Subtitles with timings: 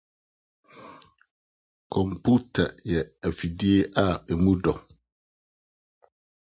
[1.91, 3.71] Kɔmputa yɛ mfiri
[4.03, 4.73] a emu dɔ.